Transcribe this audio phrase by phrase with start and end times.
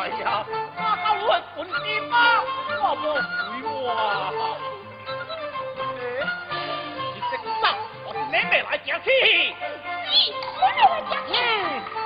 [0.00, 0.46] 哎呀
[1.28, 2.16] 我不行吗
[2.82, 3.20] 我不回
[3.68, 4.56] 我
[7.12, 7.44] 你这个
[8.06, 9.08] 我没脸来讲嘿
[10.10, 11.99] 你我来讲嘿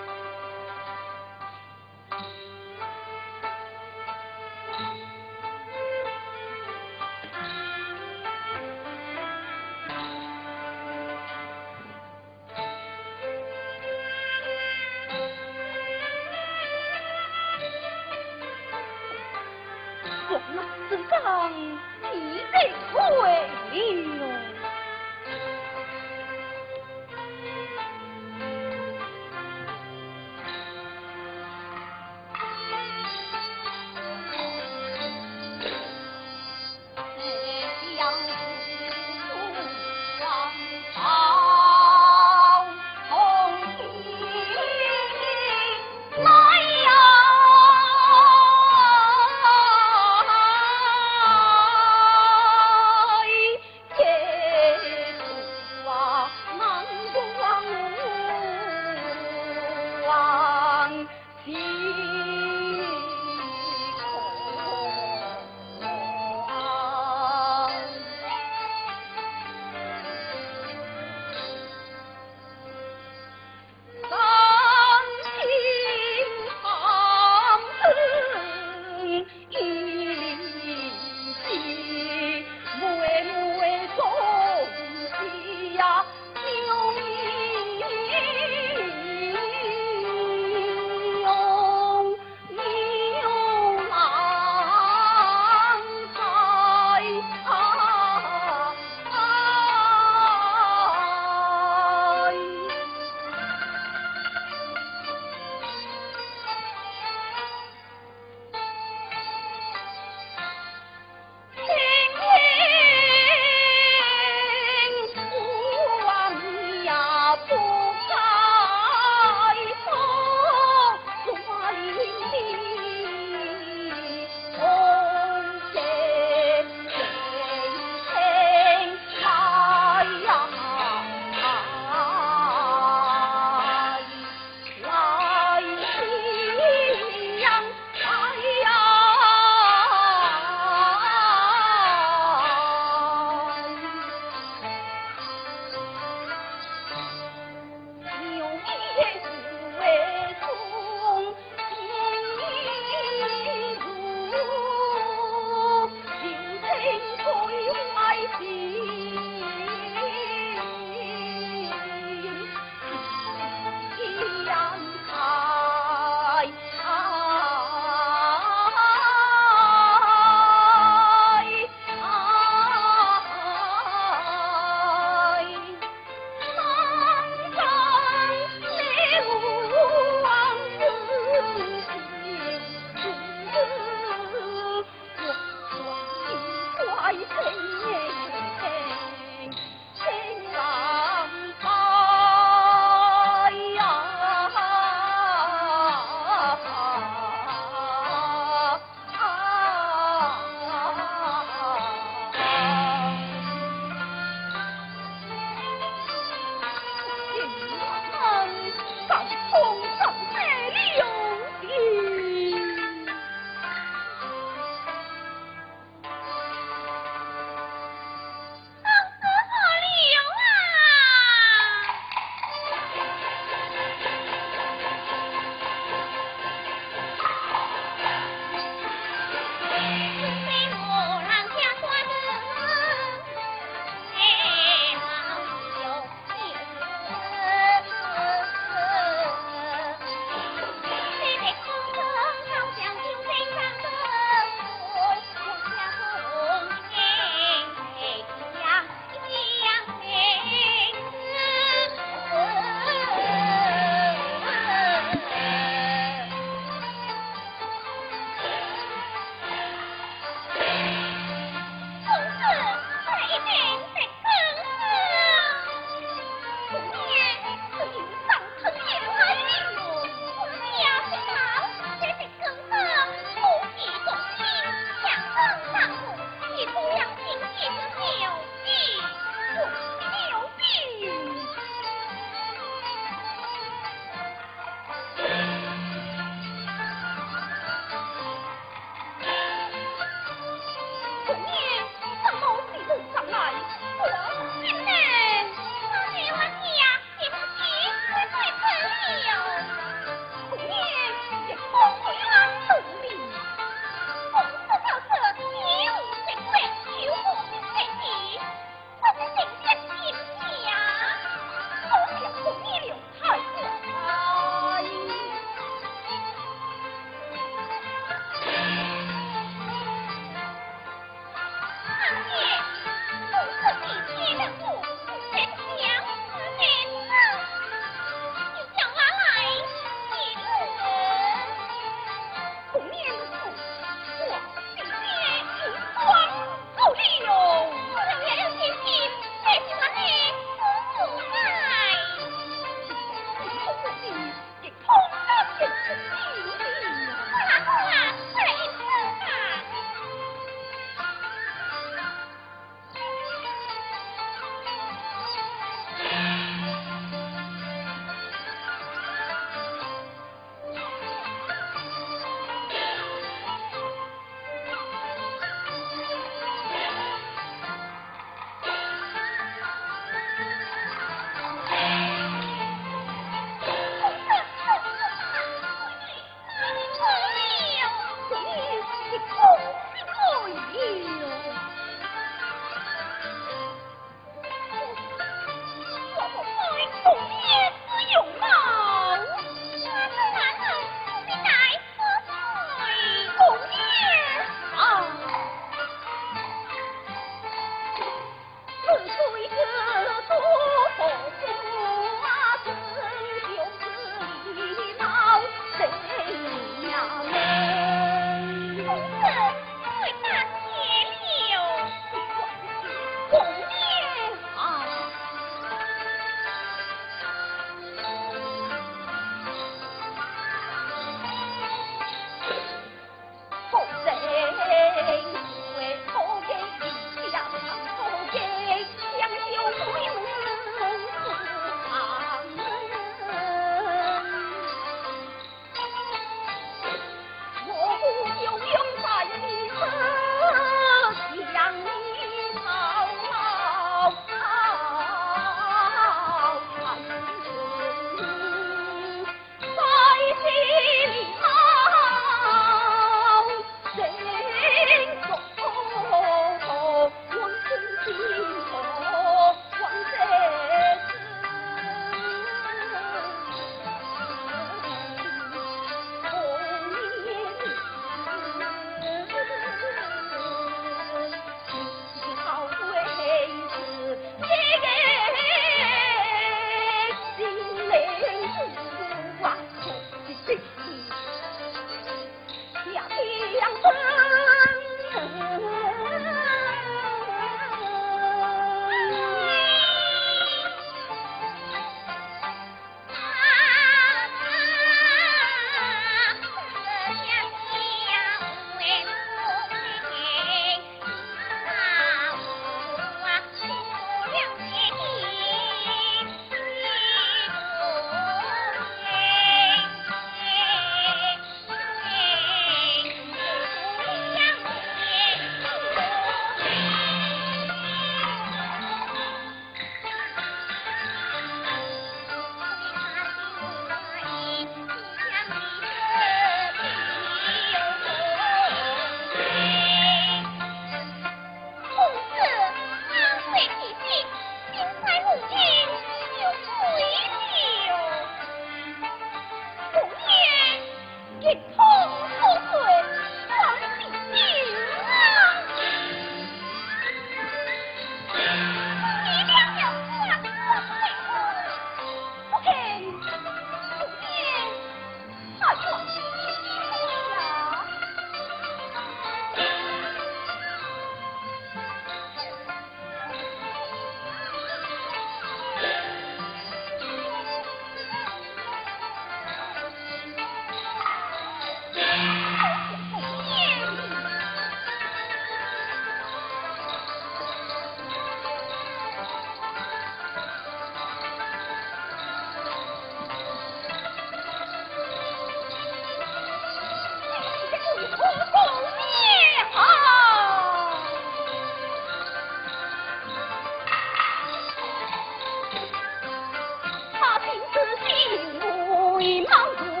[597.51, 597.75] 心思
[598.07, 600.00] 心无一毛骨。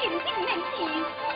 [0.00, 1.27] 请定内请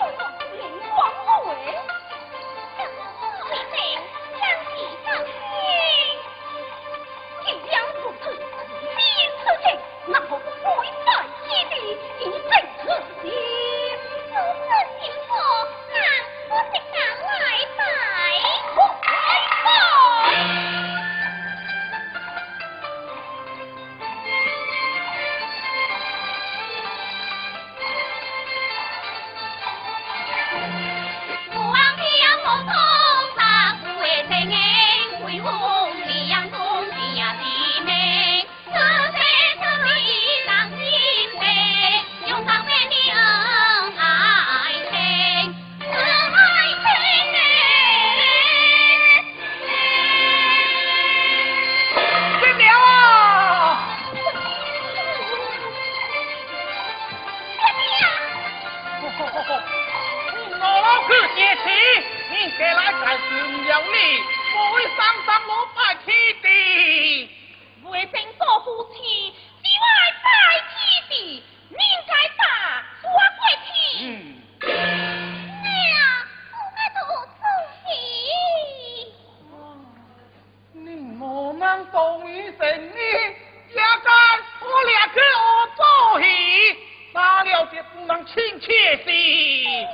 [81.72, 83.00] 将东夷神女
[83.70, 84.12] 也该
[84.61, 84.66] 我
[85.14, 86.26] 给我做戏，
[87.14, 88.70] 哪了解不能亲切
[89.02, 89.88] 些？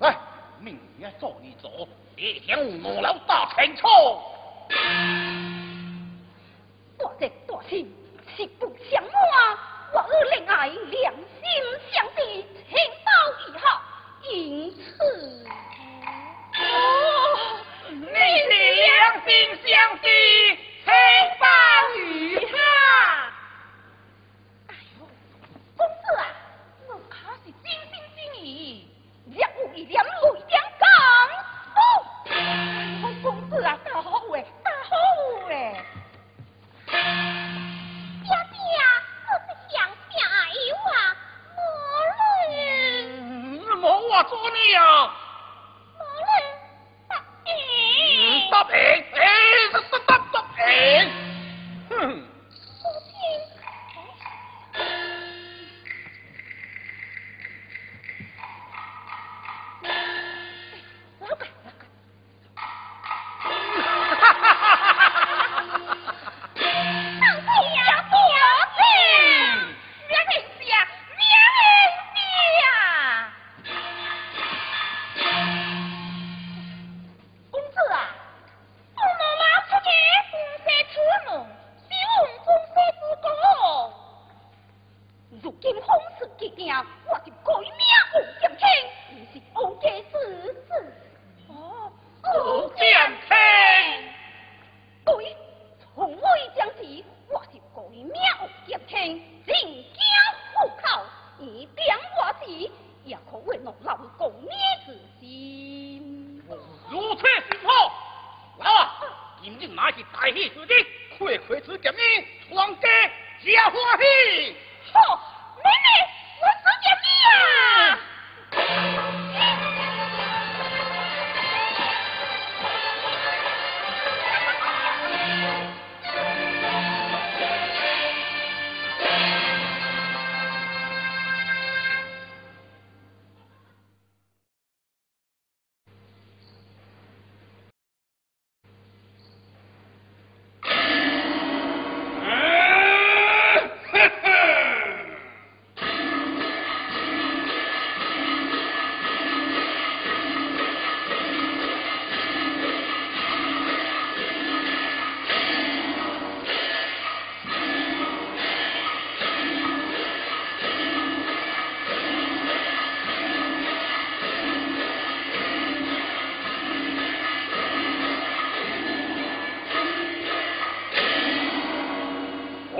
[0.00, 0.18] 来，
[0.60, 4.22] 明天坐一坐，别向我老大陈错。
[6.98, 7.86] 多谢多谢，
[8.36, 9.12] 实不相瞒，
[9.94, 11.50] 我与令爱两心
[11.90, 13.10] 相比，情报
[13.48, 13.64] 以后，
[14.30, 15.48] 因此。
[19.24, 19.32] 兵
[19.66, 20.08] 相敌，
[20.84, 20.92] 黑
[21.40, 21.46] 暴
[21.96, 22.56] 雨下。
[24.68, 25.06] 哎呦，
[25.76, 26.26] 公子啊，
[26.88, 28.46] 我可是真心真意，
[29.26, 30.10] 若有一点泪
[30.46, 30.84] 点讲，
[31.74, 31.80] 哦，
[33.22, 34.96] 公子啊，大好话，大好
[35.46, 35.50] 话。
[44.28, 44.80] 做你、啊！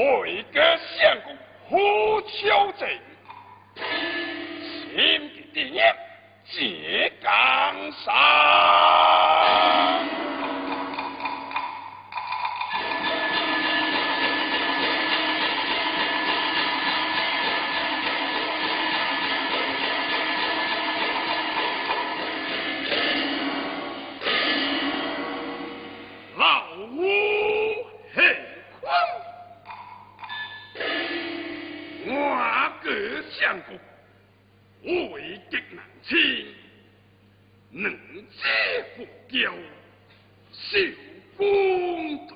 [0.05, 0.61] 为家
[0.99, 1.35] 相公
[1.71, 2.87] 何秋者，
[3.75, 5.97] 心地定念，
[6.45, 7.31] 解江
[8.05, 9.74] 山。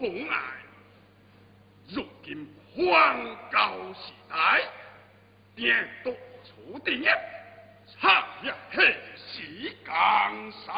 [0.09, 0.37] 公同爱。
[1.89, 4.63] 如今荒高时代，
[5.55, 6.11] 颠倒
[6.45, 7.11] 处定业，
[7.87, 8.77] 差也气
[9.17, 9.43] 死
[9.85, 9.93] 江
[10.65, 10.75] 山。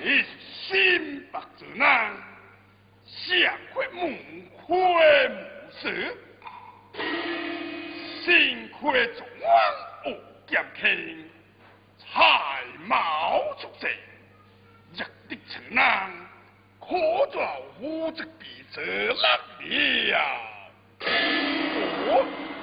[0.00, 0.26] 你是
[0.68, 2.12] 心白之男，
[3.04, 5.30] 相亏门亏无
[5.72, 6.16] 事，
[8.24, 9.50] 心亏众王
[10.04, 10.10] 不
[10.46, 11.30] 剑卿，
[12.12, 13.88] 才貌出色。
[14.94, 16.10] 日的此男，
[16.78, 16.86] 可
[17.32, 17.42] 做
[17.80, 19.24] 无职比者难
[19.70, 20.16] 了。
[22.08, 22.10] 哦，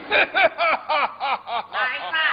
[0.09, 1.69] 哈哈哈哈哈哈！
[1.73, 1.79] 来
[2.11, 2.28] 吧。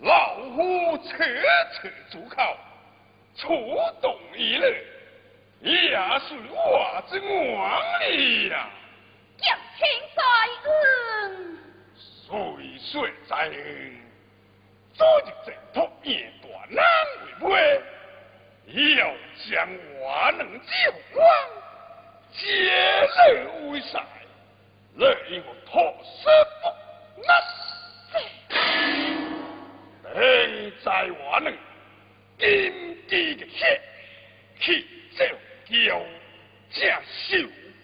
[0.00, 1.24] 老夫彻
[1.74, 2.56] 彻主考，
[3.34, 3.48] 触
[4.00, 4.84] 动一日，
[5.60, 8.70] 也是我之王力呀。
[9.36, 10.22] 剑天在
[10.70, 11.58] 恩，
[12.26, 14.00] 岁岁在恩，
[14.94, 16.84] 昨日正托夜断难
[17.40, 17.82] 为
[18.66, 19.14] 媒，要
[19.48, 19.68] 将
[20.00, 21.26] 我能救光。
[22.30, 22.46] 皆
[23.32, 24.04] 人为善，
[24.98, 26.28] 乐因我托师
[26.60, 27.30] 不难。
[30.02, 31.56] 等在我能
[32.36, 33.80] 金鸡的血，
[34.58, 34.84] 气
[35.16, 35.24] 走
[35.66, 36.02] 娇，
[36.72, 37.38] 加秀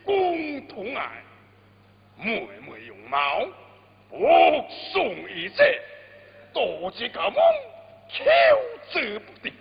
[0.05, 1.23] 共同爱，
[2.19, 3.47] 妹妹容貌，
[4.11, 5.65] 不送一者，
[6.53, 7.37] 多几个梦，
[8.09, 8.25] 求
[8.91, 9.53] 之不得，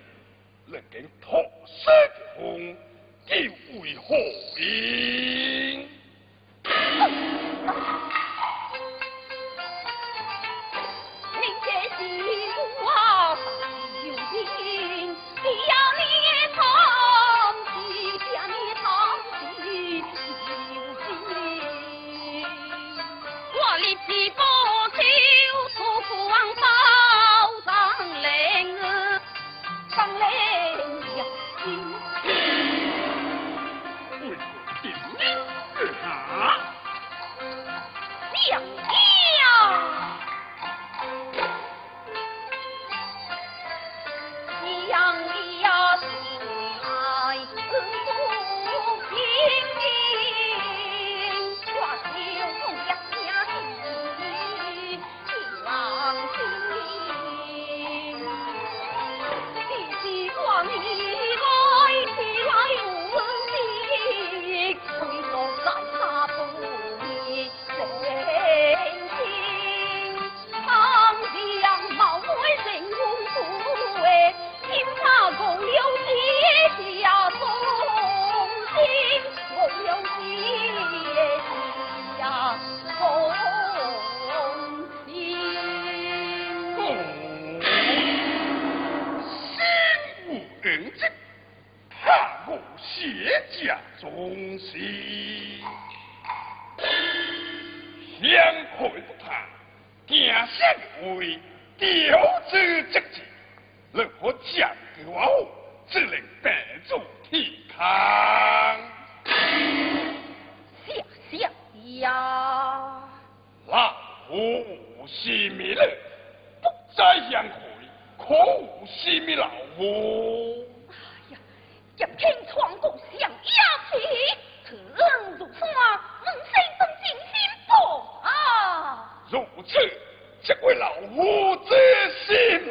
[0.65, 1.85] 能跟托师
[2.35, 2.75] 风。
[3.27, 4.15] 又为何
[4.59, 5.87] 因？
[6.63, 6.87] 您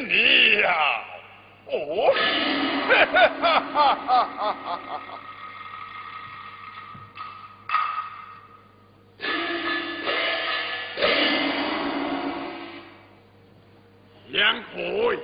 [0.08, 1.04] 你呀，
[1.66, 2.12] 哦，
[2.88, 5.18] 哈哈哈哈哈哈！
[14.74, 15.18] 魁，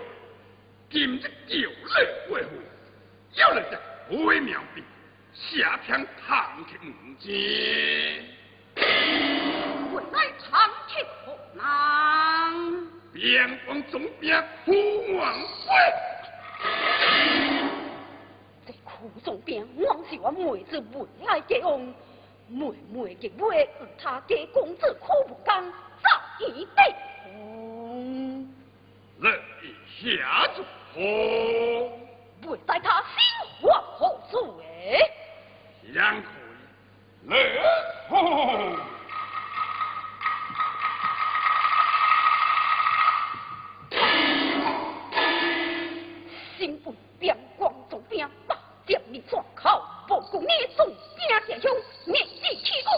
[0.90, 1.64] 今日叫你
[2.28, 2.48] 归去，
[3.34, 4.84] 要来个飞苗兵，
[5.32, 6.78] 下堂唐天
[7.18, 7.24] 子，
[9.90, 12.87] 我来唐去可难。
[13.20, 14.32] 边关总兵
[14.64, 14.72] 胡
[15.16, 15.74] 王辉，
[18.64, 21.80] 这苦中兵往是我妹子未来结王，
[22.46, 25.68] 妹妹的妹与他家公子苦不甘，
[26.00, 26.08] 早
[26.46, 26.94] 已被
[27.24, 28.48] 红。
[29.18, 30.62] 乐意下主
[30.94, 31.00] 何？
[32.48, 33.18] 未在他心
[33.60, 34.38] 怀何罪？
[35.92, 36.30] 杨奎，
[37.24, 37.36] 乐
[38.08, 38.76] 红。
[46.56, 50.96] 心不边光中兵，八将你转口，不顾你总兵
[51.46, 51.70] 弟兄，
[52.06, 52.90] 面地起功。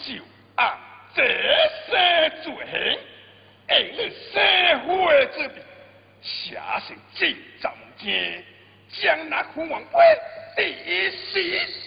[0.00, 0.78] 就按
[1.14, 1.22] 这
[1.86, 1.92] 些
[2.42, 2.74] 罪行，
[3.68, 3.98] 为了
[4.32, 4.34] 社
[4.86, 5.60] 会之弊，
[6.22, 8.42] 下成进藏间，
[8.88, 10.02] 将那虎王辉
[10.56, 11.85] 第死。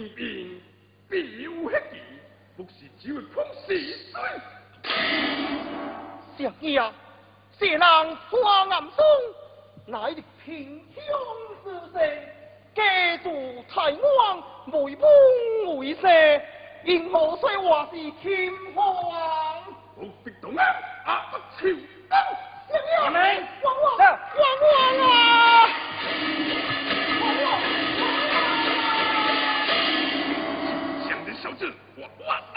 [0.00, 0.62] 明明
[1.10, 2.00] 必有迄计，
[2.56, 4.18] 不是只会碰死水。
[6.38, 6.90] 谁弟啊，
[7.58, 9.04] 这人双眼松，
[9.84, 11.04] 乃是平乡
[11.62, 11.98] 之士，
[12.74, 13.28] 家住
[13.68, 15.04] 台安，为本
[15.76, 16.00] 为世，
[16.84, 18.82] 因何说我是天皇？
[19.96, 20.64] 我不啊，
[21.04, 21.66] 啊，臭
[22.08, 22.16] 灯，
[22.96, 25.12] 王王，王王啊，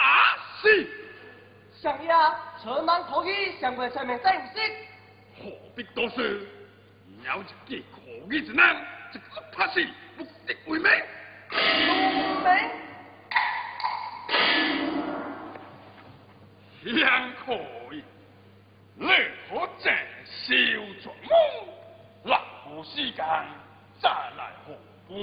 [0.04, 0.88] 啊，是。
[1.82, 2.10] 上爷，
[2.62, 4.60] 全人可以上过下面再唔识。
[5.42, 6.48] 何必多事？
[7.26, 8.76] 有一件可以之难，
[9.14, 9.86] 一个怕死，
[10.18, 11.06] 不的为咩？
[11.52, 12.50] 目的
[16.84, 16.94] 咩？
[16.94, 17.54] 两可
[17.94, 18.04] 以，
[18.96, 19.94] 你可正
[20.26, 20.54] 笑
[21.02, 21.32] 作梦，
[22.26, 23.24] 浪费时间
[24.02, 24.74] 再来喝
[25.08, 25.14] 杯。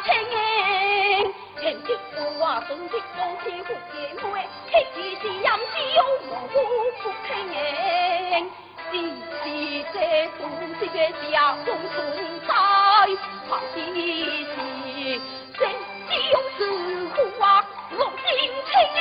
[0.00, 1.24] 清哎，
[1.60, 4.32] 平的歌啊，送的歌，千呼万唤，
[4.70, 5.46] 乞的是音笑，
[6.30, 6.54] 望不
[7.26, 7.58] 轻哎。
[8.90, 9.44] 一时
[9.92, 9.96] 的
[10.38, 10.96] 东一时的
[11.30, 11.34] 下，
[11.64, 11.96] 匆匆
[12.46, 12.50] 带，
[13.48, 13.86] 怕的
[14.44, 14.56] 是
[15.58, 15.60] 真，
[16.08, 16.12] 只
[16.56, 16.58] 是
[17.14, 17.42] 呼唤，
[17.98, 18.98] 望见清哎。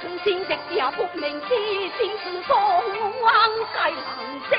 [0.00, 1.50] 从先的下不明天，
[1.98, 2.50] 心事中
[3.24, 3.28] 啊，
[3.74, 3.94] 该望
[4.48, 4.54] 清。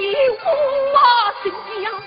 [0.00, 0.98] 你我
[1.42, 2.03] 心焦。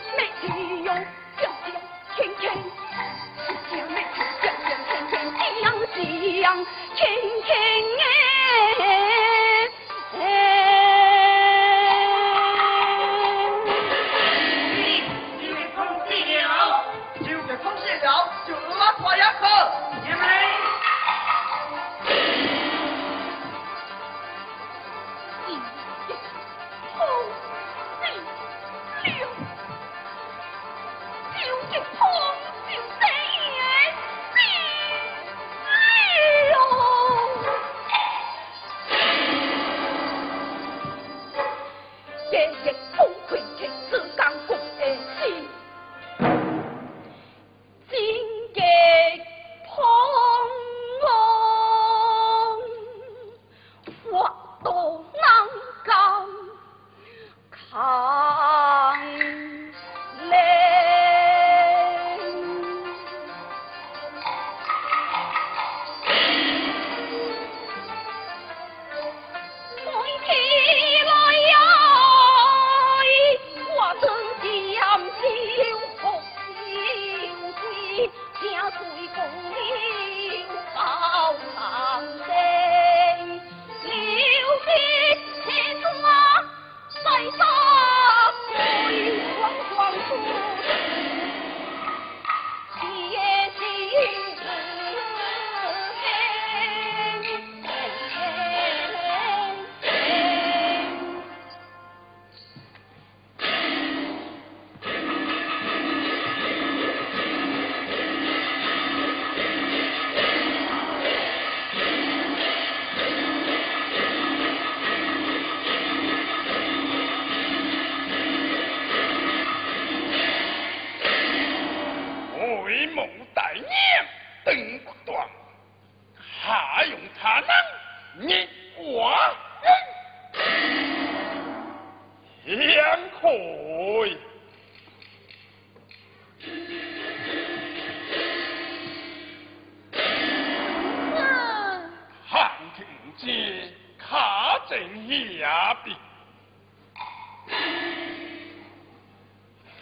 [144.70, 145.95] 正义阿比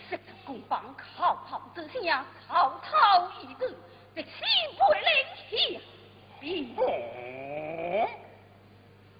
[0.09, 2.23] 这个攻防靠炮则信仰
[2.83, 3.67] 操一个
[4.15, 4.31] 这心
[4.77, 5.01] 不灵
[5.49, 5.79] 气
[6.39, 6.75] 并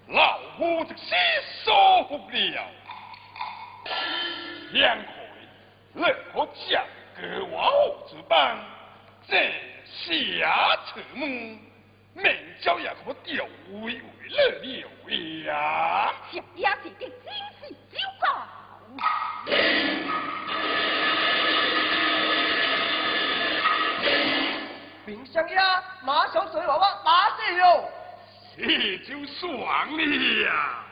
[0.08, 1.16] 老夫子吸
[1.64, 2.64] 受不了。
[4.72, 4.98] 两
[5.94, 6.84] 国何家
[7.20, 7.72] 给王
[8.08, 8.56] 子办
[9.28, 9.52] 这
[9.84, 11.65] 下沉
[12.16, 14.00] 明朝也可调回回
[14.30, 16.14] 来了呀！
[16.32, 17.14] 这也是个惊
[17.62, 18.26] 喜酒糕。
[25.06, 27.92] 冰箱呀，马小水娃娃，马上哟！
[28.58, 30.02] 这就爽了
[30.46, 30.86] 呀，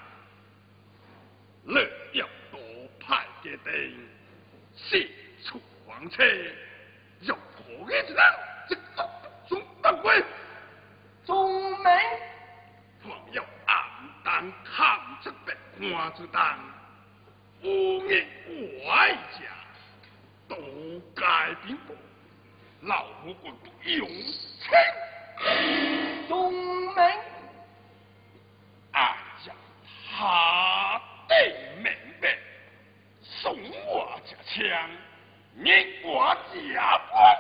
[1.64, 2.60] 乐要多
[3.00, 4.08] 派点兵，
[4.76, 5.10] 四
[5.46, 6.22] 处狂车，
[7.22, 8.22] 有何意思呢？
[8.68, 9.10] 这个
[9.48, 10.22] 中当官。
[11.26, 11.86] 中明，
[13.02, 13.76] 还要暗
[14.26, 16.60] 当看这白看子当，
[17.64, 18.26] 污蔑
[18.86, 19.40] 外家，
[20.50, 20.56] 都
[21.16, 21.96] 该兵部，
[22.82, 24.70] 老夫官不用情。
[26.28, 26.98] 中明，
[28.92, 29.16] 俺
[29.46, 29.56] 将
[30.12, 31.36] 他的
[31.78, 31.86] 明
[32.22, 32.38] 白，
[33.22, 33.58] 送
[33.88, 34.90] 我这枪，
[35.56, 37.38] 免我家官。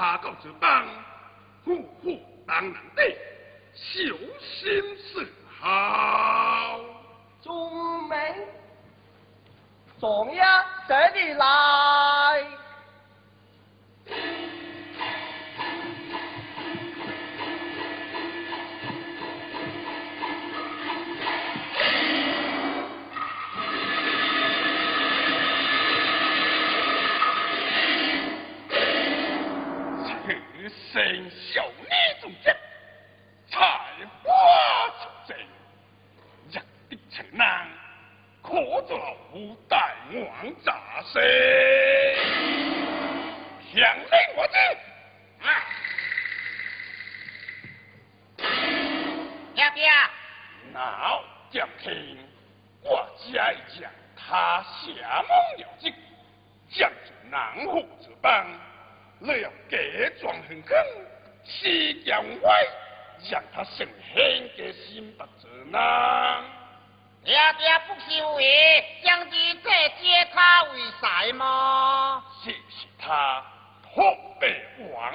[0.00, 0.86] 他国之邦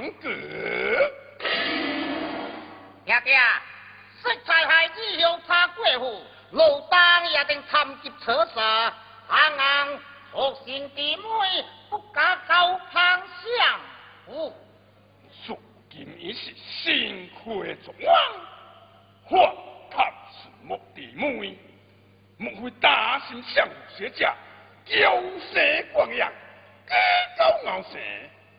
[0.05, 0.29] 王阁。
[3.05, 3.37] 爹爹，
[4.21, 9.87] 色彩孩子向他过户，路当也定参及车色，安安
[10.31, 11.23] 学 sinh 弟妹
[11.89, 13.79] 不敢高攀相
[14.27, 14.53] 夫。
[15.47, 18.15] 如今已是新亏状王，
[19.27, 19.55] 还
[19.89, 21.57] 看是目弟妹，
[22.37, 24.35] 莫非大心相学家，
[24.85, 25.19] 骄
[25.51, 26.31] 舌光阳，
[27.37, 27.97] 高傲舌，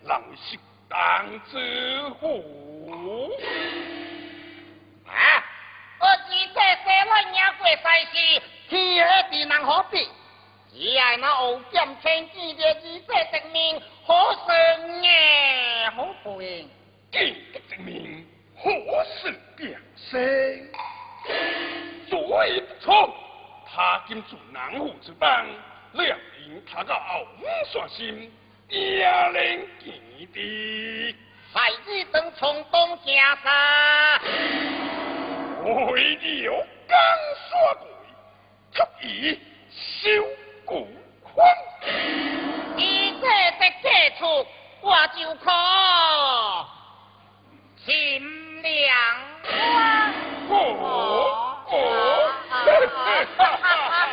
[0.05, 0.57] 让适
[0.89, 1.55] 当之
[2.21, 3.33] 福。
[5.07, 5.13] 啊！
[5.99, 7.73] 我知这些人也过世
[8.13, 8.15] 时，
[8.69, 10.09] 天下地人何必？
[10.73, 14.13] 只爱那傲剑千金的二世证明，可
[14.47, 16.69] 胜也好背。
[17.11, 18.71] 见得证明何
[19.05, 19.67] 事表
[19.97, 20.71] 示？
[22.11, 23.15] 所以不错，
[23.67, 25.47] 他今住南湖之邦，
[25.93, 28.31] 两因他个后五煞心，
[28.69, 29.33] 也能
[29.79, 29.95] 见
[30.33, 31.15] 地。
[31.53, 34.21] 海子登从东下山，
[35.93, 36.97] 为了江
[37.51, 37.89] 山贵，
[38.73, 39.39] 却以
[39.71, 40.11] 修
[40.65, 40.89] 骨
[41.23, 41.47] 宽。
[42.77, 43.27] 一切
[43.59, 43.89] 在这
[44.19, 44.47] 处，
[44.81, 46.69] 我就靠
[47.85, 48.75] 心凉。
[50.49, 51.57] 哦，